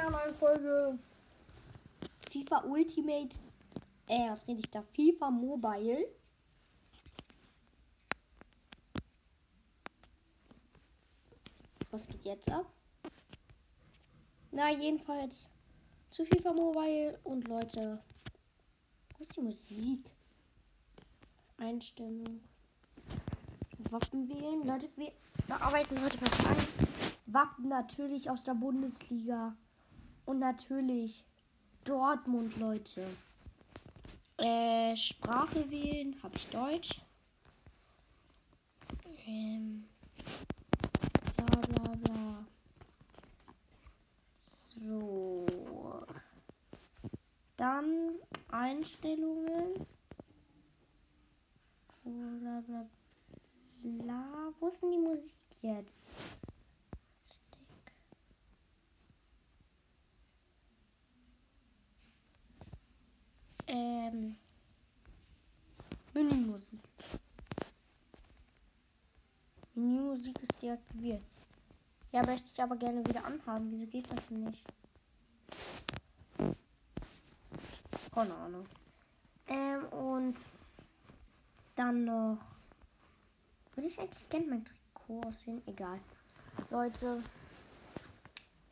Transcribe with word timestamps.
einer 0.00 0.10
neuen 0.10 0.34
Folge 0.34 0.98
FIFA 2.30 2.64
Ultimate. 2.64 3.38
Äh, 4.08 4.30
was 4.30 4.46
rede 4.46 4.60
ich 4.60 4.70
da? 4.70 4.82
FIFA 4.82 5.30
Mobile. 5.30 6.08
Was 11.90 12.06
geht 12.06 12.24
jetzt 12.24 12.50
ab? 12.50 12.66
Na, 14.52 14.70
jedenfalls 14.70 15.50
zu 16.10 16.24
FIFA 16.24 16.52
Mobile 16.52 17.18
und 17.24 17.46
Leute. 17.48 18.02
Wo 19.18 19.22
ist 19.22 19.36
die 19.36 19.42
Musik? 19.42 20.10
Einstellung. 21.58 22.40
Wappen 23.90 24.28
wählen. 24.28 24.66
Leute, 24.66 24.88
wir 24.96 25.12
bearbeiten 25.46 26.00
heute 26.02 26.18
was 26.20 26.46
ein. 26.46 26.56
Wappen 27.26 27.68
natürlich 27.68 28.30
aus 28.30 28.44
der 28.44 28.54
Bundesliga. 28.54 29.56
Und 30.26 30.38
natürlich 30.38 31.24
Dortmund, 31.84 32.56
Leute. 32.56 33.06
Äh, 34.36 34.96
Sprache 34.96 35.70
wählen. 35.70 36.16
Habe 36.22 36.36
ich 36.36 36.48
Deutsch. 36.48 37.00
Ähm, 39.26 39.84
bla 41.36 41.60
bla 41.60 41.94
bla. 41.96 42.46
So. 44.46 45.46
Dann 47.56 48.14
Einstellungen. 48.50 49.86
Bla 52.02 52.62
bla 52.66 52.86
bla. 53.82 54.52
Wo 54.58 54.68
ist 54.68 54.82
denn 54.82 54.92
die 54.92 54.98
Musik 54.98 55.36
jetzt? 55.60 55.96
Stick. 57.18 57.92
Ähm. 64.10 64.36
Menümusik. 66.14 66.80
Menümusik 69.74 70.42
ist 70.42 70.60
deaktiviert. 70.60 71.22
Ja, 72.12 72.26
möchte 72.26 72.50
ich 72.52 72.60
aber 72.60 72.76
gerne 72.76 73.06
wieder 73.06 73.24
anhaben. 73.24 73.70
Wieso 73.70 73.86
geht 73.86 74.10
das 74.10 74.26
denn 74.26 74.44
nicht? 74.44 74.64
Keine 78.12 78.34
Ahnung. 78.34 78.66
Ähm, 79.46 79.84
und 79.86 80.44
dann 81.76 82.04
noch. 82.04 82.38
Würde 83.76 83.88
ich 83.88 83.98
eigentlich 84.00 84.28
gerne 84.28 84.46
mein 84.46 84.64
Trikot 84.64 85.20
aussehen? 85.28 85.62
Egal. 85.66 86.00
Leute. 86.70 87.22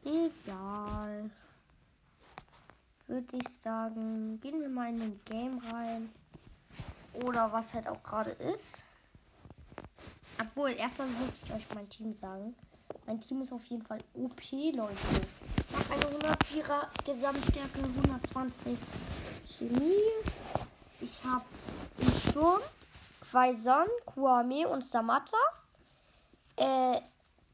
Egal. 0.05 1.30
Würde 3.09 3.39
ich 3.39 3.48
sagen, 3.64 4.39
gehen 4.42 4.61
wir 4.61 4.69
mal 4.69 4.91
in 4.91 5.01
den 5.01 5.20
Game 5.25 5.59
rein. 5.73 6.12
Oder 7.25 7.51
was 7.51 7.73
halt 7.75 7.89
auch 7.89 8.03
gerade 8.03 8.31
ist. 8.31 8.84
Obwohl, 10.39 10.73
erstmal 10.73 11.09
muss 11.09 11.41
ich 11.42 11.53
euch 11.53 11.64
mein 11.75 11.89
Team 11.89 12.14
sagen. 12.14 12.55
Mein 13.06 13.19
Team 13.20 13.41
ist 13.41 13.53
auf 13.53 13.64
jeden 13.64 13.83
Fall 13.83 14.01
OP, 14.14 14.53
Leute. 14.53 14.95
Ich 15.56 15.75
habe 15.75 15.95
eine 15.95 16.36
104er 16.36 16.86
Gesamtstärke, 17.06 17.83
120 17.83 18.79
Chemie. 19.47 19.95
Ich 21.01 21.25
habe 21.25 21.45
im 21.98 22.11
Sturm 22.11 22.61
Quaison, 23.31 23.86
Kuame 24.05 24.69
und 24.69 24.84
Samata. 24.84 25.39
Äh, 26.56 27.01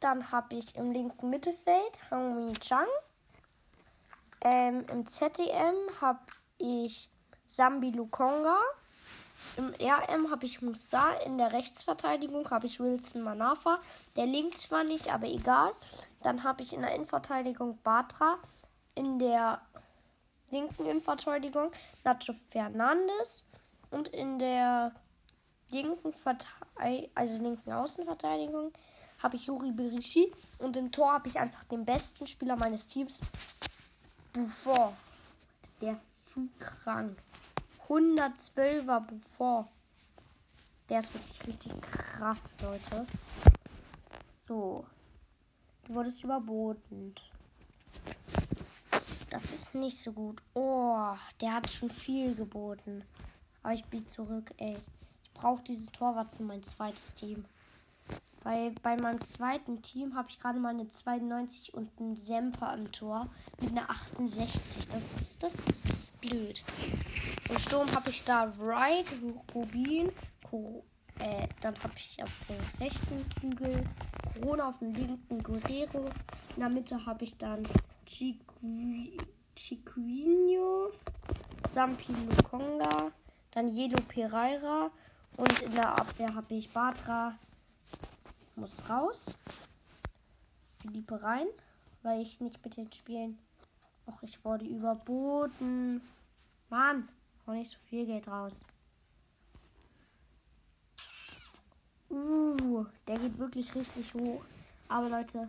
dann 0.00 0.32
habe 0.32 0.56
ich 0.56 0.75
im 0.75 0.91
linken 0.91 1.30
Mittelfeld 1.30 2.10
Hangmi 2.10 2.55
Chang. 2.55 2.88
Ähm, 4.45 4.84
Im 4.92 5.06
ZDM 5.06 5.75
habe 6.03 6.20
ich 6.59 7.09
Sambi 7.47 7.91
Lukonga. 7.91 8.59
Im 9.56 9.75
RM 9.81 10.31
habe 10.31 10.44
ich 10.44 10.60
Musa. 10.60 11.12
In 11.25 11.38
der 11.38 11.53
Rechtsverteidigung 11.53 12.50
habe 12.50 12.66
ich 12.66 12.78
Wilson 12.78 13.22
Manafa. 13.22 13.81
Der 14.16 14.27
linkt 14.27 14.59
zwar 14.59 14.84
nicht, 14.84 15.12
aber 15.12 15.27
egal. 15.27 15.72
Dann 16.22 16.44
habe 16.44 16.62
ich 16.62 16.75
in 16.75 16.83
der 16.83 16.94
Innenverteidigung 16.94 17.78
Batra. 17.83 18.37
In 18.94 19.19
der 19.19 19.62
linken 20.50 20.84
Innenverteidigung 20.84 21.72
Nacho 22.04 22.34
Fernandes. 22.50 23.47
Und 23.91 24.09
in 24.09 24.38
der 24.38 24.93
linken, 25.71 26.12
Verte 26.12 26.49
also 27.15 27.43
linken 27.43 27.72
Außenverteidigung 27.72 28.72
habe 29.22 29.37
ich 29.37 29.47
Juri 29.47 29.72
Berishi. 29.72 30.31
Und 30.59 30.77
im 30.77 30.93
Tor 30.93 31.15
habe 31.15 31.28
ich 31.28 31.41
einfach 31.41 31.65
den 31.65 31.87
besten 31.87 32.27
Spieler 32.27 32.56
meines 32.56 32.87
Teams, 32.87 33.22
Buffon. 34.34 34.93
Der 35.81 35.93
ist 35.93 36.33
zu 36.33 36.49
krank. 36.59 37.17
112er 37.87 38.99
Buffon. 38.99 39.67
Der 40.89 40.99
ist 40.99 41.15
wirklich 41.15 41.47
richtig 41.47 41.81
krass, 41.81 42.56
Leute. 42.61 43.06
So. 44.49 44.84
Du 45.84 45.95
wurdest 45.95 46.25
überboten. 46.25 47.15
Das 49.31 49.45
ist 49.45 49.72
nicht 49.72 49.99
so 49.99 50.11
gut. 50.12 50.43
Oh, 50.55 51.15
der 51.41 51.55
hat 51.55 51.71
schon 51.71 51.91
viel 51.91 52.34
geboten. 52.34 53.05
Aber 53.62 53.75
ich 53.75 53.84
biete 53.84 54.06
zurück, 54.06 54.53
ey. 54.56 54.77
Ich 55.22 55.33
brauche 55.33 55.62
diese 55.62 55.93
Torwart 55.93 56.34
für 56.34 56.43
mein 56.43 56.65
zweites 56.65 57.15
Team. 57.15 57.45
Weil 58.43 58.72
bei 58.83 58.97
meinem 58.97 59.21
zweiten 59.21 59.81
Team 59.81 60.16
habe 60.16 60.28
ich 60.28 60.41
gerade 60.41 60.59
mal 60.59 60.71
eine 60.71 60.91
92 60.91 61.72
und 61.72 61.89
einen 62.01 62.16
Semper 62.16 62.75
im 62.75 62.91
Tor 62.91 63.28
mit 63.60 63.70
einer 63.70 63.88
68. 63.88 64.60
Das, 64.91 65.38
das 65.38 65.53
ist 65.53 66.20
blöd. 66.20 66.62
Im 67.50 67.59
Sturm 67.59 67.91
habe 67.94 68.10
ich 68.10 68.25
da 68.25 68.53
Wright, 68.59 69.06
Rubin, 69.54 70.10
Cor 70.48 70.82
äh, 71.20 71.47
dann 71.60 71.78
habe 71.82 71.94
ich 71.97 72.22
auf 72.22 72.31
dem 72.48 72.56
rechten 72.81 73.19
Flügel 73.38 73.84
Corona 74.34 74.69
auf 74.69 74.78
dem 74.78 74.94
linken 74.94 75.42
Guerrero. 75.42 76.10
In 76.54 76.60
der 76.60 76.69
Mitte 76.69 77.06
habe 77.06 77.25
ich 77.25 77.37
dann 77.37 77.66
Chiquinho, 79.54 80.91
Sampi 81.71 82.12
Lukonga, 82.12 83.12
dann 83.53 83.75
Yelo 83.75 84.00
Pereira 84.09 84.91
und 85.36 85.62
in 85.62 85.72
der 85.72 85.98
Abwehr 85.98 86.34
habe 86.34 86.54
ich 86.54 86.69
Batra, 86.71 87.38
muss 88.56 88.88
raus. 88.88 89.34
Philippe 90.81 91.22
rein, 91.22 91.47
weil 92.04 92.20
ich 92.20 92.41
nicht 92.41 92.62
mit 92.65 92.76
den 92.76 92.92
Spielen. 92.92 93.38
Och, 94.06 94.22
ich 94.22 94.44
wurde 94.44 94.66
überboten. 94.66 96.03
Mann, 96.69 97.09
auch 97.47 97.53
nicht 97.53 97.70
so 97.70 97.78
viel 97.88 98.06
Geld 98.06 98.28
raus. 98.28 98.53
Uh, 102.10 102.84
der 103.09 103.19
geht 103.19 103.38
wirklich 103.38 103.75
richtig 103.75 104.12
hoch. 104.15 104.44
Aber 104.88 105.09
Leute, 105.09 105.48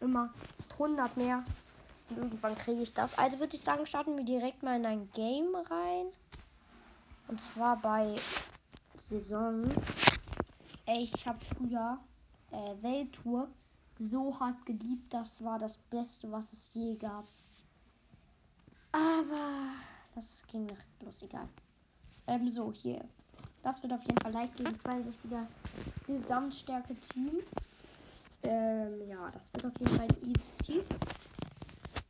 immer 0.00 0.32
100 0.72 1.16
mehr. 1.16 1.42
Und 2.10 2.18
irgendwann 2.18 2.54
kriege 2.54 2.82
ich 2.82 2.92
das. 2.92 3.16
Also 3.18 3.40
würde 3.40 3.56
ich 3.56 3.62
sagen, 3.62 3.86
starten 3.86 4.16
wir 4.16 4.24
direkt 4.24 4.62
mal 4.62 4.76
in 4.76 4.86
ein 4.86 5.10
Game 5.12 5.54
rein. 5.54 6.06
Und 7.28 7.40
zwar 7.40 7.80
bei 7.80 8.14
Saison. 8.98 9.64
Ey, 10.86 11.10
ich 11.14 11.26
habe 11.26 11.42
früher 11.42 11.98
äh, 12.52 12.82
Welttour 12.82 13.48
so 13.98 14.38
hart 14.38 14.64
geliebt. 14.66 15.12
Das 15.12 15.42
war 15.42 15.58
das 15.58 15.76
Beste, 15.76 16.30
was 16.30 16.52
es 16.52 16.72
je 16.74 16.96
gab. 16.96 17.26
Aber 18.92 19.72
das 20.14 20.44
ging 20.46 20.66
nach 20.66 21.04
los, 21.04 21.22
egal. 21.22 21.48
Ähm, 22.26 22.48
so, 22.48 22.72
hier. 22.72 23.04
Das 23.62 23.82
wird 23.82 23.92
auf 23.92 24.02
jeden 24.02 24.20
Fall 24.20 24.32
leicht 24.32 24.56
gegen 24.56 24.70
62er 24.70 25.46
Gesamtstärke 26.06 26.94
Team. 26.96 27.40
Ähm, 28.42 29.08
ja, 29.08 29.30
das 29.30 29.52
wird 29.52 29.66
auf 29.66 29.78
jeden 29.78 29.96
Fall 29.96 30.06
ein 30.06 30.30
easy 30.30 30.82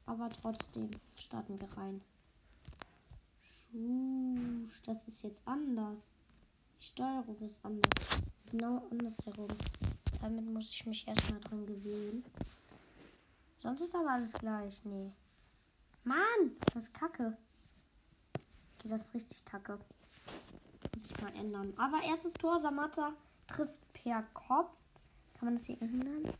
Aber 0.05 0.29
trotzdem 0.29 0.91
starten 1.17 1.61
wir 1.61 1.69
rein. 1.77 2.01
Schusch, 3.41 4.83
das 4.83 5.05
ist 5.05 5.23
jetzt 5.23 5.47
anders. 5.47 6.13
Die 6.81 6.85
Steuerung 6.85 7.39
ist 7.41 7.65
anders. 7.65 8.23
Genau 8.51 8.83
andersherum. 8.91 9.49
Damit 10.25 10.47
muss 10.47 10.71
ich 10.71 10.87
mich 10.87 11.07
erstmal 11.07 11.39
dran 11.39 11.67
gewöhnen. 11.67 12.25
Sonst 13.59 13.83
ist 13.83 13.95
aber 13.95 14.13
alles 14.13 14.33
gleich. 14.33 14.83
Nee. 14.83 15.13
Mann, 16.03 16.57
das 16.73 16.85
ist 16.85 16.95
kacke. 16.95 17.37
Okay, 18.79 18.89
das 18.89 19.03
ist 19.03 19.13
richtig 19.13 19.45
kacke. 19.45 19.79
Muss 20.95 21.11
ich 21.11 21.21
mal 21.21 21.35
ändern. 21.35 21.75
Aber 21.77 22.03
erstes 22.03 22.33
Tor, 22.33 22.59
Samata 22.59 23.13
trifft 23.47 23.77
per 23.93 24.23
Kopf. 24.33 24.75
Kann 25.35 25.45
man 25.45 25.57
das 25.57 25.67
hier 25.67 25.83
ändern? 25.83 26.33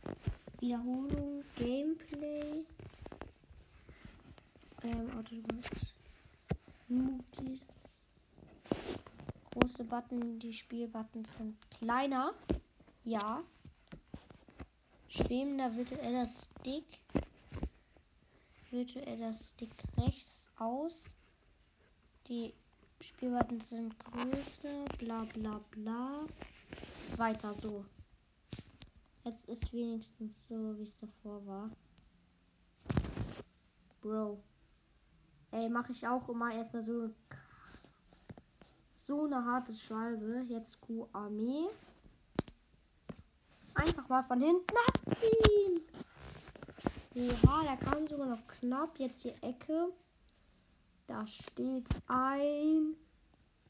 Wiederholung, 0.59 1.43
Gameplay. 1.55 2.65
Ähm, 4.81 5.09
automatisch. 5.11 5.93
Mookies. 6.87 7.67
Große 9.53 9.83
Button, 9.83 10.39
die 10.39 10.53
Spielbuttons 10.53 11.37
sind 11.37 11.55
kleiner. 11.69 12.33
Ja. 13.03 13.43
Schwebender 15.15 15.73
virtueller 15.73 16.27
Stick. 16.27 16.99
virtuell 18.69 19.17
das 19.17 19.51
Stick 19.51 19.71
rechts 19.97 20.49
aus. 20.57 21.15
Die 22.27 22.53
Spielwarten 22.99 23.61
sind 23.61 23.95
größer, 23.97 24.83
bla 24.97 25.23
bla 25.23 25.61
bla. 25.71 26.25
Weiter 27.15 27.53
so. 27.53 27.85
Jetzt 29.23 29.47
ist 29.47 29.71
wenigstens 29.71 30.49
so, 30.49 30.77
wie 30.77 30.83
es 30.83 30.97
davor 30.97 31.45
war. 31.45 31.69
Bro. 34.01 34.43
Ey, 35.51 35.69
mache 35.69 35.93
ich 35.93 36.05
auch 36.05 36.27
immer 36.27 36.53
erstmal 36.53 36.83
so 36.83 37.09
so 38.93 39.23
eine 39.23 39.45
harte 39.45 39.73
Scheibe. 39.73 40.43
Jetzt 40.49 40.81
Q-Armee. 40.81 41.69
Einfach 43.75 44.07
mal 44.09 44.23
von 44.23 44.41
hinten 44.41 44.75
abziehen. 44.87 45.81
Ja, 47.13 47.63
da 47.63 47.75
kam 47.75 48.07
sogar 48.07 48.27
noch 48.27 48.47
knapp. 48.47 48.97
Jetzt 48.99 49.23
die 49.23 49.35
Ecke. 49.41 49.89
Da 51.07 51.25
steht 51.27 51.87
ein. 52.07 52.95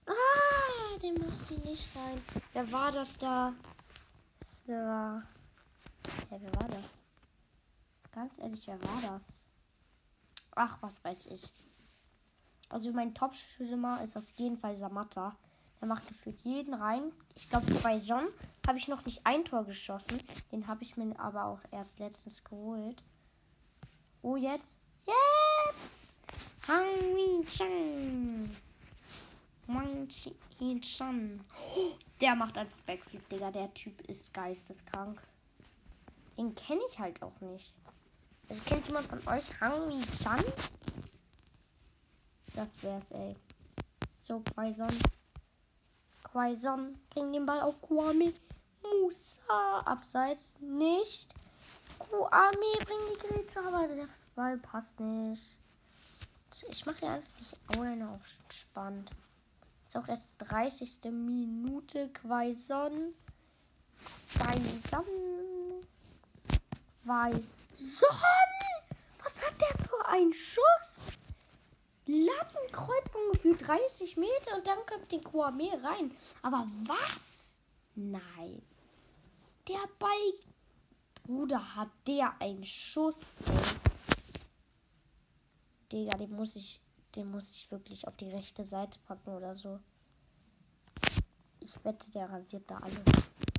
Ah, 0.07 0.97
den 1.01 1.15
macht 1.15 1.49
die 1.49 1.57
nicht 1.67 1.89
rein. 1.95 2.21
Wer 2.53 2.71
war 2.71 2.91
das 2.91 3.17
da? 3.17 3.53
So. 4.65 4.71
Ja, 4.71 5.21
wer 6.29 6.55
war 6.55 6.67
das? 6.69 6.85
Ganz 8.11 8.39
ehrlich, 8.39 8.65
wer 8.67 8.81
war 8.83 9.01
das? 9.01 9.45
Ach, 10.55 10.77
was 10.81 11.03
weiß 11.03 11.25
ich. 11.27 11.53
Also 12.69 12.91
mein 12.91 13.13
Top-Schwimmer 13.13 14.01
ist 14.01 14.15
auf 14.17 14.29
jeden 14.31 14.57
Fall 14.57 14.75
Samatta. 14.75 15.35
Der 15.81 15.87
macht 15.87 16.07
gefühlt 16.07 16.39
jeden 16.41 16.73
rein. 16.73 17.11
Ich 17.35 17.49
glaube, 17.49 17.71
bei 17.83 17.99
Son 17.99 18.27
habe 18.65 18.77
ich 18.77 18.87
noch 18.87 19.05
nicht 19.05 19.21
ein 19.25 19.45
Tor 19.45 19.65
geschossen. 19.65 20.19
Den 20.51 20.67
habe 20.67 20.83
ich 20.83 20.97
mir 20.97 21.19
aber 21.19 21.45
auch 21.45 21.59
erst 21.71 21.99
letztens 21.99 22.43
geholt. 22.43 23.03
Oh, 24.21 24.35
jetzt. 24.35 24.77
Jetzt! 25.05 26.19
Hang 26.67 27.45
Chan. 27.45 28.49
Der 32.19 32.35
macht 32.35 32.57
einfach 32.57 32.79
Backflip, 32.87 33.27
Digga. 33.29 33.51
Der 33.51 33.73
Typ 33.73 34.01
ist 34.09 34.33
geisteskrank. 34.33 35.21
Den 36.37 36.55
kenne 36.55 36.81
ich 36.89 36.97
halt 36.97 37.21
auch 37.21 37.39
nicht. 37.41 37.73
Also 38.49 38.61
kennt 38.63 38.87
jemand 38.87 39.07
von 39.07 39.19
euch 39.27 39.43
Hang 39.61 40.03
Chan? 40.23 40.43
Das 42.55 42.81
wär's, 42.81 43.11
ey. 43.11 43.35
So, 44.21 44.39
Quaison. 44.39 44.87
Quaison, 46.35 46.99
bring 47.11 47.31
den 47.31 47.45
Ball 47.45 47.61
auf 47.61 47.81
Kuami. 47.81 48.33
Musa, 48.83 49.79
abseits, 49.85 50.59
nicht. 50.59 51.33
Kuami, 51.97 52.73
bring 52.83 52.97
die 53.13 53.25
Grätsche, 53.25 53.61
aber 53.61 53.87
der 53.87 54.09
Ball 54.35 54.57
passt 54.57 54.99
nicht. 54.99 55.41
Ich 56.67 56.85
mache 56.85 57.05
ja 57.05 57.13
eigentlich 57.13 57.57
auch 57.69 57.79
eine 57.79 58.09
aufspannt. 58.09 59.11
Ist 59.87 59.95
auch 59.95 60.09
erst 60.09 60.35
30. 60.39 61.05
Minute. 61.05 62.09
Quaison. 62.09 63.13
Quaison. 64.33 65.05
Quaison. 67.05 68.11
Was 69.23 69.41
hat 69.41 69.53
der 69.61 69.85
für 69.85 70.05
einen 70.05 70.33
Schuss? 70.33 71.05
Lattenkreuz 72.07 73.09
von 73.11 73.31
gefühlt 73.33 73.67
30 73.67 74.17
Meter 74.17 74.55
und 74.55 74.67
dann 74.67 74.85
kommt 74.85 75.11
den 75.11 75.23
Kuame 75.23 75.71
rein. 75.83 76.15
Aber 76.43 76.67
was? 76.85 77.55
Nein. 77.95 78.61
Der 79.67 79.87
Ball. 79.97 80.33
Bruder, 81.23 81.75
hat 81.75 81.89
der 82.05 82.39
einen 82.39 82.63
Schuss, 82.63 83.33
ey. 83.47 83.55
Digga, 85.91 86.17
den 86.17 86.31
muss 86.35 86.55
ich. 86.55 86.81
Den 87.15 87.31
muss 87.31 87.51
ich 87.51 87.71
wirklich 87.71 88.07
auf 88.07 88.17
die 88.17 88.29
rechte 88.29 88.65
Seite 88.65 88.99
packen 89.07 89.29
oder 89.29 89.55
so. 89.55 89.79
Ich 91.61 91.73
wette, 91.85 92.11
der 92.11 92.29
rasiert 92.29 92.69
da 92.69 92.77
alle. 92.79 93.01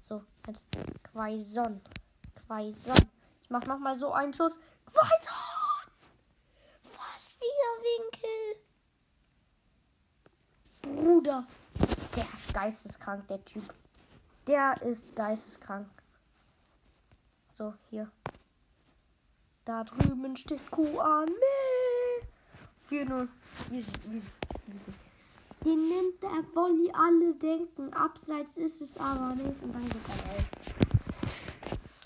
So, 0.02 0.22
jetzt 0.46 0.68
Quaison. 1.10 1.80
Quaison. 2.46 2.96
Ich 3.42 3.48
mach 3.48 3.64
nochmal 3.64 3.98
so 3.98 4.12
einen 4.12 4.34
Schuss. 4.34 4.58
Quaison! 4.84 5.46
Winkel. 7.86 8.56
Bruder. 11.06 11.46
Der 12.16 12.24
ist 12.34 12.52
geisteskrank, 12.52 13.28
der 13.28 13.44
Typ. 13.44 13.72
Der 14.48 14.82
ist 14.82 15.14
geisteskrank. 15.14 15.86
So, 17.54 17.74
hier. 17.90 18.10
Da 19.64 19.84
drüben 19.84 20.36
steht 20.36 20.68
Kuame. 20.68 21.30
4-0. 22.90 23.28
Easy, 23.70 23.88
easy, 24.08 24.32
easy. 24.66 24.92
Den 25.64 25.88
nimmt 25.88 26.20
der 26.20 26.44
Volley. 26.54 26.90
Alle 26.92 27.34
denken, 27.34 27.94
abseits 27.94 28.56
ist 28.56 28.82
es 28.82 28.98
aber 28.98 29.36
nicht. 29.36 29.62
Und 29.62 29.74
dann 29.74 29.88
geht 29.88 30.02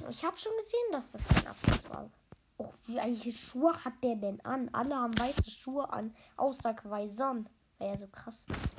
er 0.03 0.11
Ich 0.11 0.23
habe 0.23 0.37
schon 0.37 0.53
gesehen, 0.59 0.93
dass 0.93 1.13
das 1.13 1.27
kein 1.27 1.47
Abseits 1.47 1.89
war. 1.89 2.11
Och, 2.59 2.75
welche 2.89 3.33
Schuhe 3.33 3.73
hat 3.83 3.95
der 4.03 4.17
denn 4.17 4.45
an? 4.45 4.69
Alle 4.75 4.95
haben 4.95 5.19
weiße 5.19 5.51
Schuhe 5.51 5.91
an, 5.91 6.15
außer 6.37 6.75
Quaison, 6.75 7.49
weil 7.81 7.89
er 7.89 7.97
so 7.97 8.07
krass 8.09 8.47
ist. 8.47 8.77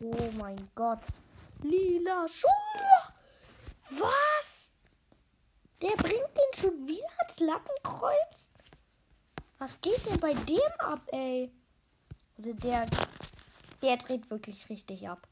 Oh 0.00 0.30
mein 0.38 0.68
Gott. 0.74 1.00
Lila 1.62 2.28
Schuhe! 2.28 3.14
Was? 3.90 4.74
Der 5.80 5.96
bringt 5.96 6.14
den 6.14 6.60
schon 6.60 6.86
wieder 6.86 7.08
als 7.26 7.40
Lattenkreuz? 7.40 8.50
Was 9.58 9.80
geht 9.80 10.06
denn 10.06 10.20
bei 10.20 10.34
dem 10.34 10.72
ab, 10.78 11.00
ey? 11.12 11.50
Also 12.36 12.52
der, 12.52 12.86
der 13.80 13.96
dreht 13.96 14.30
wirklich 14.30 14.68
richtig 14.68 15.08
ab. 15.08 15.26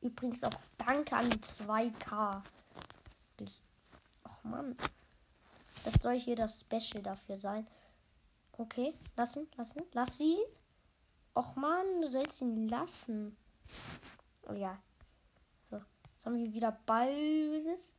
Übrigens 0.00 0.42
auch 0.42 0.58
danke 0.78 1.14
an 1.14 1.28
die 1.30 1.38
2K. 1.38 2.42
Mann. 4.44 4.76
Das 5.84 5.94
soll 5.94 6.18
hier 6.18 6.36
das 6.36 6.60
Special 6.60 7.02
dafür 7.02 7.36
sein. 7.36 7.66
Okay, 8.58 8.94
lassen, 9.16 9.48
lassen, 9.56 9.82
lass 9.92 10.20
ihn. 10.20 10.38
Och 11.34 11.56
man, 11.56 12.02
du 12.02 12.08
sollst 12.08 12.42
ihn 12.42 12.68
lassen. 12.68 13.36
Oh 14.48 14.52
ja. 14.52 14.78
So, 15.62 15.80
jetzt 16.12 16.26
haben 16.26 16.36
wir 16.36 16.52
wieder 16.52 16.78
Ballbesitz. 16.84 17.94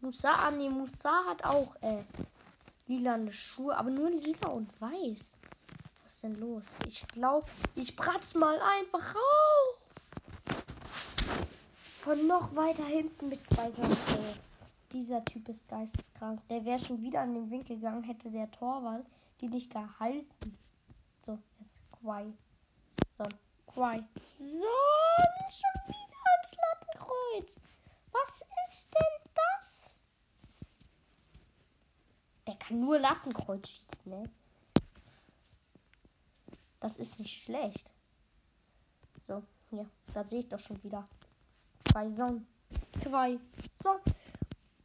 Musa, 0.00 0.32
ah 0.32 0.50
nee, 0.50 0.70
Musa 0.70 1.24
hat 1.26 1.44
auch 1.44 1.74
äh, 1.82 2.04
lilane 2.86 3.32
Schuhe, 3.32 3.76
aber 3.76 3.90
nur 3.90 4.10
lila 4.10 4.48
und 4.48 4.80
weiß. 4.80 5.24
Was 6.04 6.12
ist 6.12 6.22
denn 6.22 6.36
los? 6.36 6.64
Ich 6.86 7.06
glaube, 7.08 7.46
ich 7.74 7.94
bratz 7.94 8.34
mal 8.34 8.58
einfach 8.60 9.14
auf. 9.14 9.78
Von 12.00 12.26
noch 12.26 12.56
weiter 12.56 12.84
hinten 12.84 13.28
mit 13.28 13.40
weißer 13.50 13.90
äh, 13.90 14.34
dieser 14.92 15.24
Typ 15.24 15.48
ist 15.48 15.68
geisteskrank. 15.68 16.40
Der 16.48 16.64
wäre 16.64 16.78
schon 16.78 17.02
wieder 17.02 17.20
an 17.20 17.34
den 17.34 17.50
Winkel 17.50 17.76
gegangen, 17.76 18.04
hätte 18.04 18.30
der 18.30 18.50
Torwart 18.50 19.04
die 19.40 19.48
nicht 19.48 19.70
gehalten. 19.72 20.58
So, 21.22 21.38
jetzt 21.60 21.80
Quai. 21.92 22.32
So, 23.14 23.24
Quai. 23.66 24.04
So, 24.36 24.64
schon 25.50 25.82
wieder 25.86 26.18
ans 26.36 26.56
Lattenkreuz. 26.56 27.60
Was 28.12 28.42
ist 28.70 28.88
denn 28.94 29.32
das? 29.34 30.02
Der 32.46 32.56
kann 32.56 32.80
nur 32.80 32.98
Lattenkreuz 32.98 33.68
schießen, 33.68 34.10
ne? 34.10 34.30
Das 36.80 36.96
ist 36.98 37.18
nicht 37.18 37.42
schlecht. 37.42 37.92
So, 39.20 39.42
hier, 39.70 39.88
da 40.14 40.24
sehe 40.24 40.40
ich 40.40 40.48
doch 40.48 40.60
schon 40.60 40.82
wieder. 40.82 41.08
Quai 41.84 42.08
Son. 42.08 42.46
Quai 43.02 43.38
Son. 43.82 44.00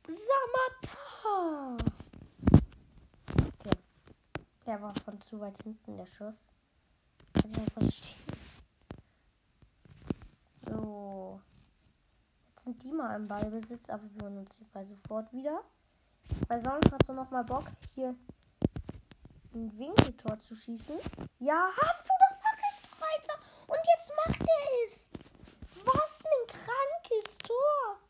Samata. 0.07 1.77
Der 4.65 4.81
war 4.81 4.93
von 5.03 5.19
zu 5.19 5.39
weit 5.39 5.61
hinten, 5.61 5.97
der 5.97 6.05
Schuss. 6.05 6.35
Kann 7.33 7.51
ich 7.51 7.57
nicht 7.57 7.73
verstehen. 7.73 8.19
So. 10.65 11.41
Jetzt 12.49 12.63
sind 12.63 12.83
die 12.83 12.91
mal 12.91 13.15
im 13.15 13.27
Ballbesitz, 13.27 13.89
aber 13.89 14.03
wir 14.13 14.23
holen 14.23 14.37
uns 14.37 14.55
hierbei 14.55 14.85
sofort 14.85 15.33
wieder. 15.33 15.61
Weil 16.47 16.61
sonst 16.61 16.91
hast 16.91 17.09
du 17.09 17.13
noch 17.13 17.29
mal 17.31 17.43
Bock, 17.43 17.65
hier 17.93 18.15
ein 19.53 19.77
Winkeltor 19.77 20.39
zu 20.39 20.55
schießen. 20.55 20.97
Ja, 21.39 21.69
hast 21.81 22.05
du 22.05 22.13
doch 22.19 22.37
mach 22.41 22.59
es 22.71 22.81
doch 22.89 23.01
einfach. 23.01 23.39
Und 23.67 23.79
jetzt 23.95 24.11
macht 24.25 24.41
er 24.41 24.87
es. 24.87 25.09
Was 25.85 26.23
ein 26.25 26.47
krankes 26.47 27.37
Tor. 27.39 28.02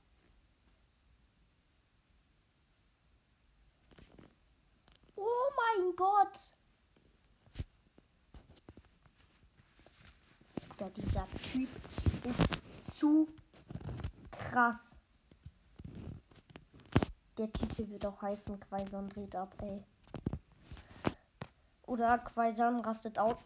Mein 5.24 5.96
Gott. 5.96 6.54
Ja, 10.80 10.90
dieser 10.90 11.28
Typ 11.44 11.70
ist 12.26 12.98
zu 12.98 13.28
krass. 14.32 14.98
Der 17.38 17.52
Titel 17.52 17.90
wird 17.90 18.06
auch 18.06 18.22
heißen, 18.22 18.60
Quaison 18.60 19.10
dreht 19.10 19.36
ab, 19.36 19.56
ey. 19.62 19.84
Oder 21.88 22.20
Quaison 22.20 22.80
rastet 22.82 23.18
aus. 23.18 23.38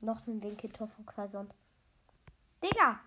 Noch 0.00 0.26
ein 0.26 0.42
Winkeltor 0.42 0.88
von 0.88 1.06
Quaison. 1.06 1.50
Digga! 2.62 3.00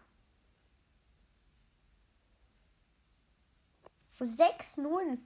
6-0. 4.19 5.17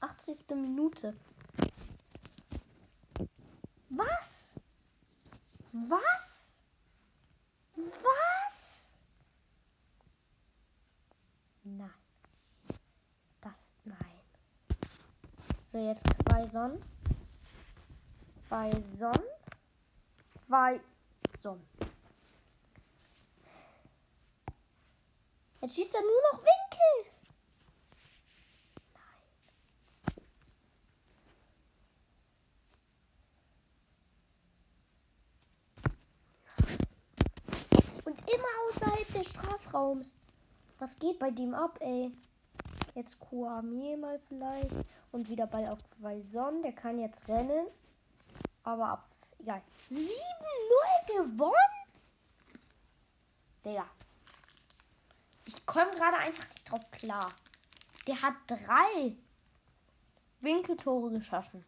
80. 0.00 0.50
Minute. 0.56 1.14
Was? 3.90 4.56
Was? 5.72 6.62
Was? 7.76 9.00
Nein. 11.64 11.90
Das 13.40 13.72
nein. 13.84 13.98
So, 15.58 15.78
jetzt 15.78 16.04
Quaison. 16.24 16.80
Quaison. 18.48 19.12
Quaison. 20.46 21.60
Jetzt 25.60 25.74
schießt 25.74 25.94
er 25.94 26.02
nur 26.02 26.22
noch 26.32 26.38
Winkel. 26.38 27.17
Strafraums. 39.88 40.14
Was 40.78 40.98
geht 40.98 41.18
bei 41.18 41.30
dem 41.30 41.54
ab, 41.54 41.78
ey? 41.80 42.12
Jetzt 42.94 43.18
Kuami 43.18 43.96
mal 43.96 44.18
vielleicht. 44.28 44.74
Und 45.12 45.28
wieder 45.28 45.46
Ball 45.46 45.66
auf 45.68 45.78
Quaison. 45.98 46.62
Der 46.62 46.72
kann 46.72 46.98
jetzt 46.98 47.28
rennen. 47.28 47.66
Aber 48.62 48.88
ab. 48.88 49.08
Egal. 49.38 49.62
7-0 49.90 50.04
gewonnen? 51.06 51.52
Digga. 53.64 53.86
Ich 55.46 55.64
komme 55.64 55.94
gerade 55.94 56.18
einfach 56.18 56.48
nicht 56.48 56.70
drauf 56.70 56.90
klar. 56.90 57.32
Der 58.06 58.20
hat 58.20 58.34
drei 58.46 59.16
Winkeltore 60.40 61.10
geschaffen. 61.10 61.64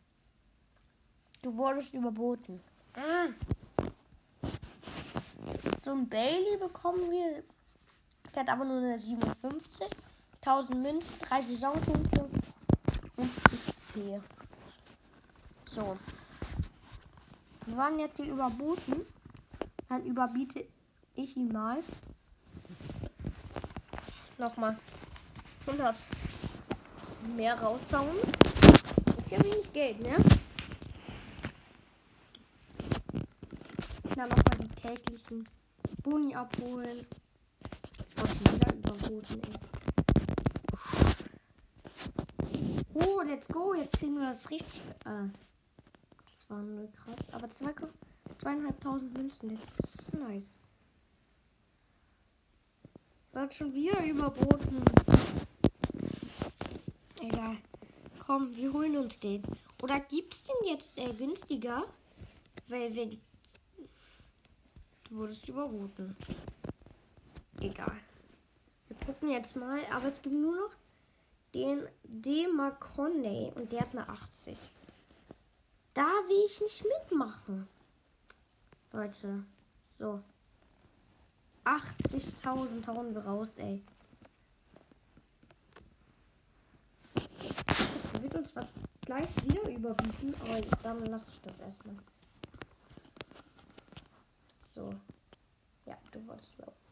Du 1.42 1.56
wurdest 1.56 1.92
überboten. 1.94 2.60
Mm 2.94 3.34
so 5.82 5.92
ein 5.92 6.08
Bailey 6.08 6.56
bekommen 6.58 7.10
wir. 7.10 7.42
Der 8.34 8.42
hat 8.42 8.48
aber 8.48 8.64
nur 8.64 8.78
eine 8.78 8.98
57. 8.98 9.86
1000 10.42 10.74
Münzen, 10.82 11.18
3 11.28 11.42
Saisonpunkte 11.42 12.28
und 13.16 13.30
XP. 13.44 14.20
So. 15.66 15.98
Wir 17.66 17.76
waren 17.76 17.98
jetzt 17.98 18.16
hier 18.16 18.32
überboten. 18.32 19.04
Dann 19.88 20.04
überbiete 20.06 20.64
ich 21.14 21.36
ihn 21.36 21.52
mal. 21.52 21.82
Nochmal. 24.38 24.78
100 25.66 25.96
mehr 27.36 27.60
raushauen. 27.60 28.16
Ist 29.18 29.30
ja 29.30 29.44
wenig 29.44 29.72
Geld, 29.72 30.00
ne? 30.00 30.16
Dann 34.16 34.28
nochmal 34.28 34.58
die 34.58 34.68
täglichen 34.80 35.48
Boni 36.02 36.34
abholen. 36.34 37.06
Überboten, 39.10 39.42
ey. 39.42 39.58
Oh, 42.94 43.22
let's 43.26 43.48
go. 43.48 43.74
Jetzt 43.74 43.98
kriegen 43.98 44.14
wir 44.16 44.30
das 44.30 44.48
richtig. 44.50 44.80
Ah, 45.04 45.24
das 46.24 46.48
war 46.48 46.62
nur 46.62 46.88
krass. 46.92 47.16
Aber 47.32 47.50
zwei, 47.50 47.74
zweieinhalbtausend 48.38 49.12
Münzen, 49.12 49.58
das 49.76 49.94
ist 49.96 50.14
nice. 50.14 50.54
Wird 53.32 53.54
schon 53.54 53.72
wieder 53.72 54.04
überboten. 54.04 54.84
Egal. 57.20 57.56
Komm, 58.26 58.54
wir 58.56 58.72
holen 58.72 58.96
uns 58.96 59.18
den. 59.18 59.42
Oder 59.82 59.98
gibt's 60.00 60.44
den 60.44 60.68
jetzt 60.68 60.96
äh, 60.98 61.12
günstiger? 61.12 61.84
Weil 62.68 62.94
wir 62.94 63.10
Du 65.08 65.16
wurdest 65.16 65.48
überboten. 65.48 66.16
Egal. 67.60 68.00
Gucken 69.10 69.30
jetzt 69.30 69.56
mal, 69.56 69.80
aber 69.90 70.06
es 70.06 70.22
gibt 70.22 70.36
nur 70.36 70.54
noch 70.54 70.70
den 71.52 71.88
Demaconde 72.04 73.50
und 73.56 73.72
der 73.72 73.80
hat 73.80 73.90
eine 73.90 74.08
80. 74.08 74.56
Da 75.94 76.02
will 76.02 76.44
ich 76.46 76.60
nicht 76.60 76.84
mitmachen. 76.84 77.66
Leute, 78.92 79.42
so. 79.98 80.22
80.000 81.64 82.86
hauen 82.86 83.12
wir 83.12 83.24
raus, 83.26 83.50
ey. 83.56 83.82
Er 88.14 88.22
wird 88.22 88.34
uns 88.36 88.54
gleich 89.04 89.28
wieder 89.44 89.68
überbieten, 89.68 90.36
aber 90.42 90.60
dann 90.84 91.04
lasse 91.06 91.32
ich 91.32 91.40
das 91.40 91.58
erstmal. 91.58 91.96
So. 94.62 94.94
Ja, 95.84 95.98
du 96.12 96.24
wolltest 96.28 96.54
überhaupt. 96.54 96.89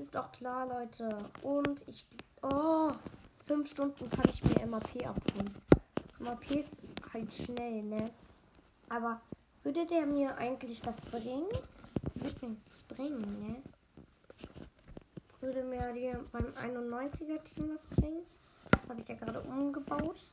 Ist 0.00 0.14
doch 0.14 0.32
klar, 0.32 0.66
Leute. 0.66 1.10
Und 1.42 1.86
ich. 1.86 2.06
Oh, 2.42 2.90
fünf 3.46 3.68
Stunden 3.68 4.08
kann 4.08 4.30
ich 4.32 4.42
mir 4.42 4.66
MAP 4.66 5.06
abholen. 5.06 5.54
MAP 6.18 6.50
ist 6.52 6.78
halt 7.12 7.30
schnell, 7.30 7.82
ne? 7.82 8.10
Aber 8.88 9.20
würde 9.62 9.84
der 9.84 10.06
mir 10.06 10.34
eigentlich 10.38 10.80
was 10.86 10.96
bringen? 11.02 11.44
Würde 12.14 12.34
mir 12.40 12.52
nichts 12.54 12.82
bringen, 12.84 13.46
ne? 13.46 13.62
Würde 15.40 15.62
mir 15.64 15.92
dir 15.92 16.24
beim 16.32 16.46
91er 16.46 17.42
Team 17.44 17.74
was 17.74 17.84
bringen? 17.84 18.22
Das 18.70 18.88
habe 18.88 19.02
ich 19.02 19.08
ja 19.08 19.16
gerade 19.16 19.42
umgebaut. 19.42 20.30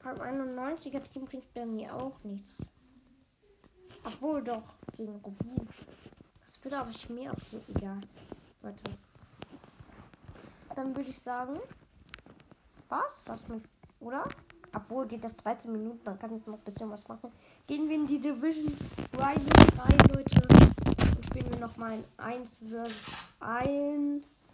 Beim 0.00 0.20
91er 0.20 1.04
Team 1.04 1.24
bringt 1.24 1.54
bei 1.54 1.64
mir 1.64 1.94
auch 1.94 2.18
nichts. 2.24 2.58
Obwohl 4.02 4.42
doch, 4.42 4.74
gegen 4.96 5.14
Rubu. 5.18 5.66
Das 6.68 6.80
aber 6.80 6.90
ich 6.90 7.08
mir 7.08 7.30
abziehen. 7.30 7.62
Egal. 7.76 8.00
Leute. 8.60 8.82
Dann 10.74 10.96
würde 10.96 11.08
ich 11.08 11.18
sagen. 11.18 11.60
Was? 12.88 13.20
Was 13.24 13.46
mit. 13.46 13.62
Oder? 14.00 14.26
Obwohl 14.74 15.06
geht 15.06 15.22
das 15.22 15.36
13 15.36 15.70
Minuten, 15.70 16.00
dann 16.04 16.18
kann 16.18 16.36
ich 16.36 16.44
noch 16.44 16.58
ein 16.58 16.64
bisschen 16.64 16.90
was 16.90 17.06
machen. 17.06 17.30
Gehen 17.68 17.88
wir 17.88 17.94
in 17.94 18.08
die 18.08 18.18
Division 18.18 18.76
Rivals 19.12 19.78
rein, 19.78 19.98
Leute. 20.12 20.42
Und 21.16 21.24
spielen 21.24 21.52
wir 21.52 21.60
nochmal 21.60 21.92
ein 21.92 22.34
1 22.34 22.58
vs 22.58 23.12
1. 23.38 24.48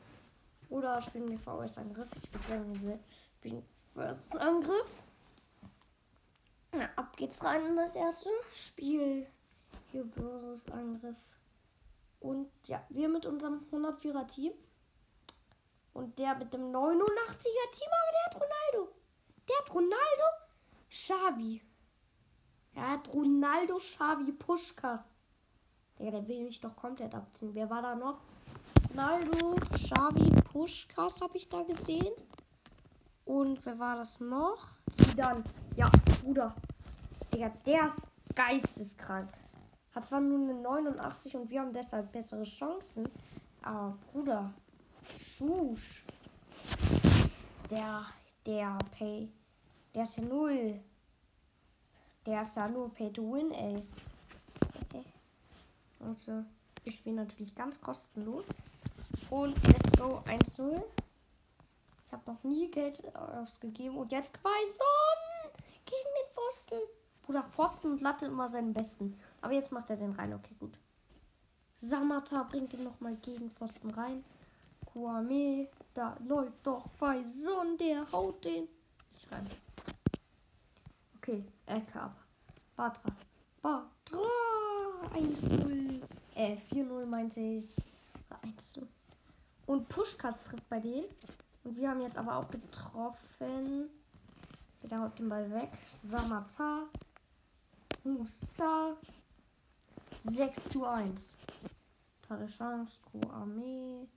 Oder 0.68 1.00
spielen 1.00 1.30
wir 1.30 1.38
VS-Angriff. 1.38 2.08
Ich 2.22 2.32
würde 2.32 2.46
sagen, 2.46 2.80
wir 2.82 2.98
spielen 3.38 3.64
VS-Angriff. 3.94 4.92
Ab 6.94 7.16
geht's 7.16 7.42
rein 7.42 7.64
in 7.66 7.76
das 7.76 7.96
erste 7.96 8.28
Spiel. 8.52 9.26
Hier 9.90 10.04
versus 10.04 10.70
Angriff. 10.70 11.16
Und 12.22 12.48
ja, 12.68 12.84
wir 12.88 13.08
mit 13.08 13.26
unserem 13.26 13.66
104er 13.72 14.26
Team. 14.28 14.52
Und 15.92 16.18
der 16.18 16.36
mit 16.36 16.52
dem 16.54 16.70
89er 16.72 17.70
Team, 17.72 17.88
aber 17.90 18.12
der 18.12 18.24
hat 18.26 18.34
Ronaldo. 18.36 18.92
Der 19.48 19.58
hat 19.58 19.74
Ronaldo, 19.74 20.26
Xavi. 20.88 21.62
Er 22.74 22.90
hat 22.90 23.12
Ronaldo, 23.12 23.78
Xavi, 23.78 24.32
Puschkas. 24.32 25.00
Der, 25.98 26.12
der 26.12 26.26
will 26.28 26.44
mich 26.44 26.60
doch 26.60 26.76
komplett 26.76 27.14
abziehen. 27.14 27.54
Wer 27.54 27.68
war 27.68 27.82
da 27.82 27.94
noch? 27.96 28.20
Ronaldo, 28.90 29.56
Xavi, 29.72 30.30
Puschkas 30.42 31.20
habe 31.20 31.36
ich 31.36 31.48
da 31.48 31.62
gesehen. 31.64 32.14
Und 33.24 33.64
wer 33.66 33.78
war 33.78 33.96
das 33.96 34.20
noch? 34.20 34.78
Zidane. 34.88 35.42
Ja, 35.76 35.90
Bruder. 36.22 36.54
Digga, 37.34 37.50
der 37.66 37.86
ist 37.86 38.08
geisteskrank. 38.34 39.28
Hat 39.94 40.06
zwar 40.06 40.20
nur 40.20 40.38
eine 40.38 40.54
89 40.54 41.36
und 41.36 41.50
wir 41.50 41.60
haben 41.60 41.72
deshalb 41.72 42.12
bessere 42.12 42.44
Chancen. 42.44 43.08
Aber 43.62 43.96
Bruder, 44.10 44.52
Schusch. 45.18 46.04
Der, 47.70 48.06
der 48.46 48.78
Pay. 48.96 49.30
Der 49.94 50.04
ist 50.04 50.16
ja 50.16 50.24
null. 50.24 50.80
Der 52.24 52.42
ist 52.42 52.56
ja 52.56 52.68
nur 52.68 52.92
Pay 52.94 53.12
to 53.12 53.22
Win, 53.22 53.50
ey. 53.52 53.82
Okay. 54.84 55.04
Also, 56.00 56.44
ich 56.84 56.98
spiele 56.98 57.16
natürlich 57.16 57.54
ganz 57.54 57.80
kostenlos. 57.80 58.46
Und 59.30 59.56
let's 59.66 59.92
go 59.98 60.22
1-0. 60.26 60.82
Ich 62.04 62.12
habe 62.12 62.30
noch 62.30 62.42
nie 62.44 62.70
Geld 62.70 63.02
ausgegeben. 63.14 63.96
Und 63.96 64.12
jetzt 64.12 64.32
Quaison 64.34 65.60
gegen 65.84 66.10
den 66.18 66.32
Pfosten. 66.32 67.01
Bruder 67.22 67.44
Pfosten 67.44 67.92
und 67.92 68.00
Latte 68.00 68.26
immer 68.26 68.48
seinen 68.48 68.72
besten. 68.72 69.16
Aber 69.40 69.52
jetzt 69.52 69.72
macht 69.72 69.90
er 69.90 69.96
den 69.96 70.12
rein. 70.12 70.34
Okay, 70.34 70.54
gut. 70.58 70.78
Samata 71.76 72.44
bringt 72.44 72.72
ihn 72.74 72.84
nochmal 72.84 73.16
gegen 73.16 73.50
Pfosten 73.50 73.90
rein. 73.90 74.24
Kwame, 74.86 75.68
da 75.94 76.16
läuft 76.26 76.66
doch 76.66 76.88
Faison, 76.98 77.78
der 77.78 78.10
haut 78.12 78.44
den 78.44 78.68
nicht 79.12 79.32
rein. 79.32 79.46
Okay, 81.16 81.44
Ecke 81.66 82.00
ab. 82.00 82.16
Batra. 82.76 83.12
Batra. 83.60 84.18
1-0. 85.14 86.02
Äh, 86.34 86.56
4-0 86.72 87.06
meinte 87.06 87.40
ich. 87.40 87.76
1-0. 88.42 88.86
Und 89.66 89.88
Pushkas 89.88 90.42
trifft 90.42 90.68
bei 90.68 90.80
denen. 90.80 91.04
Und 91.64 91.76
wir 91.76 91.90
haben 91.90 92.00
jetzt 92.00 92.18
aber 92.18 92.36
auch 92.36 92.48
getroffen. 92.48 93.88
Der 94.82 95.00
haut 95.00 95.18
den 95.18 95.28
Ball 95.28 95.50
weg. 95.52 95.70
Samata. 96.02 96.88
Musa. 98.04 98.96
6 100.18 100.68
zu 100.68 100.84
1. 100.84 101.38
Tolle 102.26 102.46
Chance. 102.46 102.92
Armee. 103.30 104.08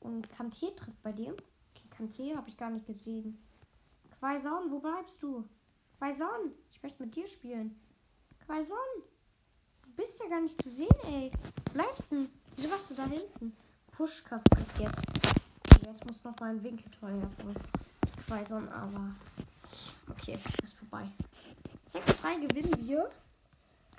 Und 0.00 0.30
Kantier 0.30 0.74
trifft 0.74 1.02
bei 1.02 1.12
dem. 1.12 1.32
Okay, 1.32 1.88
Kantier 1.90 2.36
habe 2.36 2.48
ich 2.48 2.56
gar 2.56 2.70
nicht 2.70 2.86
gesehen. 2.86 3.38
Quaison, 4.18 4.70
wo 4.70 4.80
bleibst 4.80 5.22
du? 5.22 5.48
Quaison, 5.98 6.52
ich 6.70 6.82
möchte 6.82 7.02
mit 7.02 7.14
dir 7.14 7.26
spielen. 7.26 7.78
Quaison, 8.46 8.76
du 9.82 9.90
bist 9.94 10.20
ja 10.20 10.28
gar 10.28 10.40
nicht 10.40 10.60
zu 10.62 10.70
sehen, 10.70 10.88
ey. 11.04 11.30
Bleibst 11.72 12.12
du? 12.12 12.28
Wieso 12.56 12.70
warst 12.70 12.90
du 12.90 12.94
da 12.94 13.04
hinten? 13.04 13.56
Pushkast 13.92 14.46
trifft 14.50 14.78
jetzt. 14.78 15.02
Jetzt 15.84 16.06
muss 16.06 16.24
noch 16.24 16.38
mal 16.40 16.50
ein 16.50 16.62
Winkeltor 16.62 17.10
hervor. 17.10 17.54
Quaison, 18.26 18.68
aber. 18.68 19.14
Okay, 20.10 20.38
ist 20.62 20.74
vorbei. 20.74 21.08
6-3 21.92 22.46
gewinnen 22.46 22.86
wir. 22.86 23.10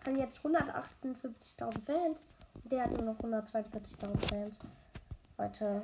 Haben 0.06 0.18
jetzt 0.18 0.40
158.000 0.40 1.86
Fans. 1.86 2.26
Der 2.64 2.84
hat 2.84 2.92
nur 2.92 3.02
noch 3.02 3.20
142.000 3.20 4.30
Fans. 4.30 4.60
Heute 5.38 5.84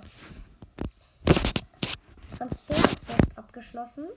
Transferfest 2.38 3.38
abgeschlossen. 3.38 4.08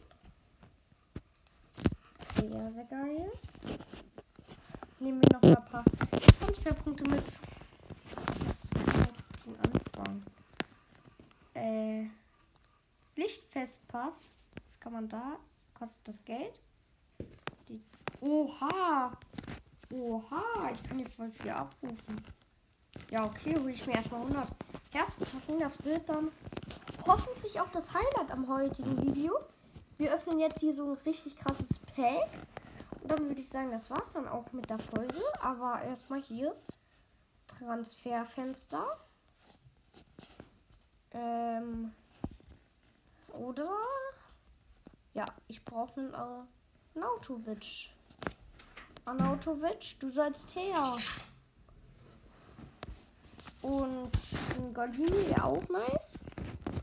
Sehr, 2.36 2.72
sehr 2.72 2.84
geil. 2.84 3.32
Nehmen 4.98 5.22
wir 5.22 5.38
noch 5.38 5.42
ein 5.42 5.64
paar 5.66 5.84
Transferpunkte 6.38 7.04
mit. 7.10 7.24
Das 7.24 7.40
den 9.44 9.56
Anfang. 9.58 10.22
Äh, 11.54 12.06
Lichtfestpass. 13.16 14.30
Was 14.66 14.80
kann 14.80 14.92
man 14.92 15.08
da? 15.08 15.38
kostet 15.80 16.08
das 16.08 16.24
Geld? 16.24 16.60
Die 17.70 17.80
Oha! 18.20 19.12
Oha! 19.92 20.70
Ich 20.74 20.82
kann 20.82 20.98
hier 20.98 21.10
voll 21.10 21.30
viel 21.30 21.50
abrufen. 21.50 22.20
Ja, 23.10 23.24
okay, 23.24 23.56
hole 23.56 23.70
ich 23.70 23.86
mir 23.86 23.94
erstmal 23.94 24.22
100 24.22 24.48
Herbstpacken. 24.90 25.60
Das 25.60 25.84
wird 25.84 26.08
dann 26.08 26.32
hoffentlich 27.06 27.60
auch 27.60 27.70
das 27.70 27.94
Highlight 27.94 28.30
am 28.30 28.48
heutigen 28.48 29.00
Video. 29.02 29.38
Wir 29.98 30.12
öffnen 30.12 30.40
jetzt 30.40 30.60
hier 30.60 30.74
so 30.74 30.92
ein 30.92 30.98
richtig 31.06 31.36
krasses 31.36 31.78
Pack. 31.94 32.28
Und 33.00 33.10
dann 33.10 33.28
würde 33.28 33.40
ich 33.40 33.48
sagen, 33.48 33.70
das 33.70 33.88
war's 33.88 34.10
dann 34.10 34.26
auch 34.26 34.52
mit 34.52 34.68
der 34.68 34.78
Folge. 34.78 35.22
Aber 35.40 35.80
erstmal 35.82 36.20
hier 36.22 36.54
Transferfenster. 37.46 38.84
Ähm, 41.12 41.92
oder 43.32 43.70
ja, 45.14 45.24
ich 45.48 45.64
brauche 45.64 46.00
einen 46.00 46.14
äh, 46.14 46.46
Nautovic. 46.94 47.90
Anautovic, 49.04 49.96
du 50.00 50.10
sollst 50.10 50.54
her. 50.54 50.96
Und 53.62 54.10
ein 54.56 54.74
Golini 54.74 55.28
wäre 55.28 55.44
auch 55.44 55.68
nice. 55.68 56.14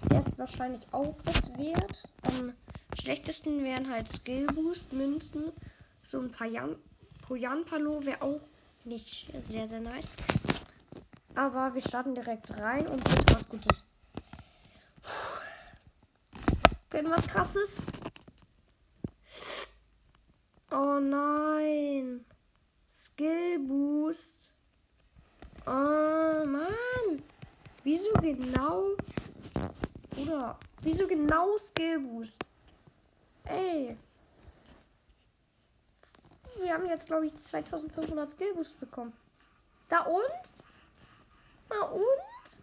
Der 0.09 0.19
ist 0.19 0.37
wahrscheinlich 0.37 0.85
auch 0.91 1.15
was 1.25 1.57
wert. 1.57 2.07
Am 2.23 2.53
schlechtesten 2.99 3.63
wären 3.63 3.89
halt 3.89 4.07
Skill 4.07 4.47
Boost, 4.47 4.93
Münzen. 4.93 5.51
So 6.03 6.19
ein 6.19 6.31
paar 6.31 6.47
Jan 6.47 6.75
Poyan 7.27 7.65
Palo 7.65 8.05
wäre 8.05 8.21
auch 8.21 8.41
nicht 8.85 9.29
sehr, 9.43 9.67
sehr 9.67 9.81
nice. 9.81 10.07
Aber 11.35 11.73
wir 11.73 11.81
starten 11.81 12.15
direkt 12.15 12.49
rein 12.51 12.87
und 12.87 13.03
bitte 13.03 13.35
was 13.35 13.49
Gutes. 13.49 13.83
Können 16.89 17.11
was 17.11 17.27
krasses? 17.27 17.81
Oh 20.79 20.99
nein. 20.99 22.23
Skill 22.87 23.57
Boost. 23.67 24.51
Oh 25.65 26.45
Mann. 26.45 27.23
Wieso 27.83 28.13
genau? 28.21 28.91
Oder 30.21 30.59
wieso 30.83 31.07
genau 31.07 31.57
Skill 31.57 31.97
Boost? 31.97 32.37
Ey. 33.45 33.97
Wir 36.59 36.73
haben 36.75 36.85
jetzt, 36.85 37.07
glaube 37.07 37.25
ich, 37.25 37.39
2500 37.39 38.33
Skill 38.33 38.53
Boost 38.53 38.79
bekommen. 38.79 39.13
Da 39.89 40.01
und? 40.01 40.43
Na 41.71 41.85
und? 41.87 42.61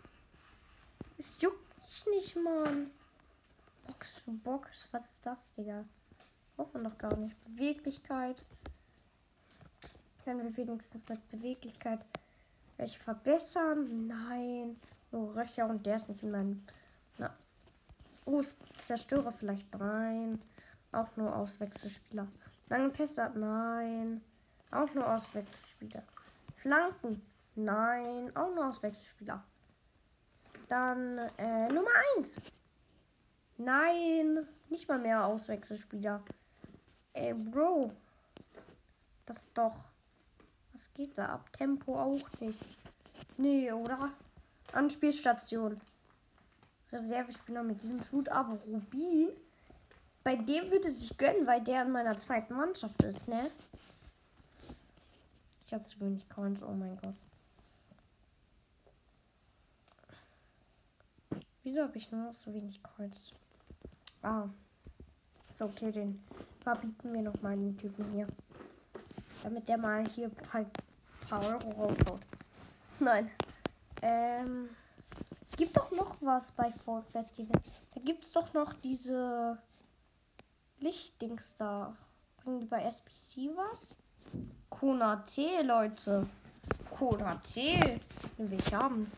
Es 1.19 1.41
juckt 1.41 1.83
mich 1.83 2.07
nicht, 2.07 2.37
Mann. 2.37 2.93
Box 3.89 4.23
Box. 4.29 4.87
Was 4.93 5.15
ist 5.15 5.27
das, 5.27 5.53
Digga? 5.55 5.85
Braucht 6.57 6.75
man 6.75 6.85
doch 6.85 6.99
gar 6.99 7.17
nicht. 7.17 7.37
Beweglichkeit. 7.45 8.45
Können 10.25 10.45
wir 10.45 10.57
wenigstens 10.57 11.03
mit 11.09 11.29
Beweglichkeit 11.29 12.01
welche 12.77 12.99
verbessern? 13.01 14.07
Nein. 14.07 14.81
Nur 15.11 15.35
Röcher 15.37 15.69
und 15.69 15.85
der 15.87 15.97
ist 15.97 16.09
nicht 16.09 16.23
in 16.23 16.31
meinem. 16.31 16.63
Na. 17.19 17.35
Oh, 18.25 18.43
zerstöre 18.77 19.33
vielleicht 19.33 19.79
rein. 19.79 20.41
Auch 20.93 21.17
nur 21.17 21.35
Auswechselspieler. 21.35 22.27
Lange 22.69 22.91
Pässe, 22.91 23.31
nein. 23.35 24.23
Auch 24.71 24.93
nur 24.95 25.13
Auswechselspieler. 25.13 26.03
Flanken, 26.57 27.23
nein. 27.55 28.35
Auch 28.37 28.55
nur 28.55 28.69
Auswechselspieler. 28.69 29.43
Dann 30.69 31.19
äh, 31.39 31.69
Nummer 31.69 31.91
1. 32.17 32.41
Nein, 33.59 34.49
nicht 34.69 34.89
mal 34.89 34.99
mehr 34.99 35.25
Auswechselspieler. 35.25 36.23
Ey, 37.15 37.33
Bro. 37.33 37.93
Das 39.25 39.39
ist 39.39 39.57
doch. 39.57 39.77
Was 40.73 40.93
geht 40.93 41.17
da 41.17 41.27
ab? 41.27 41.53
Tempo 41.53 41.97
auch 41.97 42.41
nicht. 42.41 42.61
Nee, 43.37 43.71
oder? 43.73 44.11
Anspielstation. 44.73 45.81
Reservespieler 46.93 47.63
mit 47.63 47.83
diesem 47.83 48.01
Flut, 48.01 48.29
aber 48.29 48.59
Rubin. 48.67 49.31
Bei 50.25 50.37
dem 50.37 50.71
würde 50.71 50.91
sich 50.91 51.17
gönnen, 51.17 51.47
weil 51.47 51.63
der 51.63 51.83
in 51.83 51.93
meiner 51.93 52.17
zweiten 52.17 52.55
Mannschaft 52.55 53.03
ist, 53.03 53.29
ne? 53.29 53.51
Ich 55.67 55.73
habe 55.73 55.85
zu 55.85 56.01
wenig 56.01 56.29
Coins, 56.29 56.63
oh 56.63 56.73
mein 56.73 56.97
Gott. 56.97 57.15
Wieso 61.63 61.83
habe 61.83 61.97
ich 61.97 62.11
nur 62.11 62.25
noch 62.25 62.35
so 62.35 62.53
wenig 62.53 62.83
Coins? 62.83 63.33
Ah. 64.23 64.49
So, 65.53 65.67
okay, 65.67 65.93
den 65.93 66.23
verbieten 66.65 67.13
wir 67.13 67.23
noch 67.23 67.41
mal 67.43 67.57
den 67.57 67.77
Typen 67.77 68.11
hier. 68.13 68.27
Damit 69.45 69.69
der 69.69 69.79
mal 69.79 70.05
hier 70.09 70.31
halt 70.53 70.67
paar 71.29 71.45
Euro 71.47 71.71
raushaut. 71.71 72.21
Nein. 72.99 73.31
Ähm. 74.03 74.71
Es 75.47 75.57
gibt 75.57 75.77
doch 75.77 75.93
noch 75.93 76.17
was 76.21 76.51
bei 76.51 76.73
Folk 76.85 77.05
Festival. 77.13 77.61
Da 77.95 78.01
gibt 78.01 78.25
es 78.25 78.33
doch 78.33 78.53
noch 78.55 78.73
diese 78.73 79.57
Lichtdings 80.81 81.55
da. 81.57 81.97
Bringen 82.43 82.61
die 82.61 82.67
bei 82.67 82.83
SPC 82.83 83.55
was? 83.55 83.95
Kona 84.69 85.17
T, 85.17 85.63
Leute. 85.63 86.27
Kona 86.99 87.37
T. 87.37 88.01
Will 88.37 88.53
ich 88.53 88.75
haben. 88.75 89.13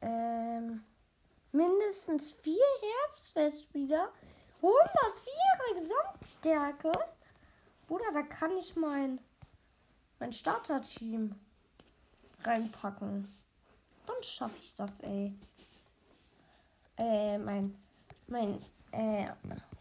Ähm 0.00 0.82
mindestens 1.56 2.32
vier 2.32 2.62
Herbstfestspieler, 2.82 4.10
104er 4.66 5.74
Gesamtstärke. 5.74 6.92
Bruder, 7.86 8.10
da 8.12 8.22
kann 8.22 8.56
ich 8.58 8.74
mein, 8.76 9.20
mein 10.18 10.32
Starterteam 10.32 11.34
reinpacken. 12.42 13.32
Dann 14.06 14.22
schaffe 14.22 14.56
ich 14.60 14.74
das, 14.74 15.00
ey. 15.00 15.32
Äh, 16.98 17.38
mein, 17.38 17.76
mein, 18.26 18.60
äh, 18.92 19.28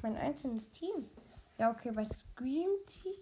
mein 0.02 0.18
einzelnes 0.18 0.70
Team. 0.72 1.10
Ja, 1.58 1.72
okay, 1.72 1.92
bei 1.92 2.04
Scream 2.04 2.70
Team 2.86 3.14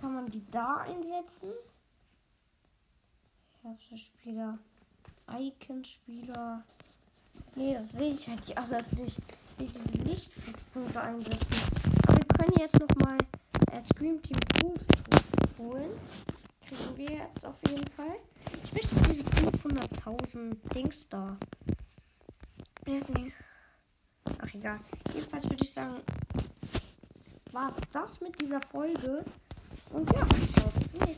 kann 0.00 0.14
man 0.14 0.30
die 0.30 0.48
da 0.50 0.76
einsetzen. 0.76 1.52
Herbstspieler, 3.62 4.58
Icon-Spieler. 5.28 6.62
Nee, 7.56 7.74
das 7.74 7.94
will 7.94 8.14
ich 8.14 8.28
halt 8.28 8.56
alles 8.56 8.92
nicht. 8.92 9.18
Will 9.58 9.68
diese 9.68 9.98
Lichtfestpunkte 10.02 11.00
einsetzen. 11.00 11.46
Wir 12.08 12.24
können 12.36 12.56
jetzt 12.58 12.78
nochmal 12.80 13.18
äh, 13.70 13.80
Scream 13.80 14.20
Team 14.22 14.38
Boost 14.60 14.92
holen. 15.58 15.90
kriegen 16.66 16.96
wir 16.96 17.10
jetzt 17.10 17.46
auf 17.46 17.56
jeden 17.68 17.86
Fall. 17.92 18.16
Ich 18.64 18.72
möchte 18.72 18.94
diese 19.08 19.24
500.000 19.24 20.56
Dings 20.74 21.08
da. 21.08 21.36
Ach 24.40 24.54
egal. 24.54 24.80
Jedenfalls 25.14 25.44
würde 25.44 25.62
ich 25.64 25.72
sagen, 25.72 25.96
war 27.52 27.68
es 27.68 27.76
das 27.92 28.20
mit 28.20 28.38
dieser 28.40 28.60
Folge. 28.60 29.24
Und 29.90 30.12
ja, 30.12 30.24
bis 30.24 30.52
zum 30.52 30.60
nächsten 30.60 30.98
Mal. 30.98 31.14